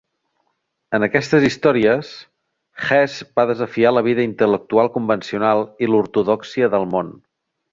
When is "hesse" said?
2.87-3.27